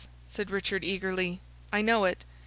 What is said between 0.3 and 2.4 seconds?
Richard, eagerly, "I know it.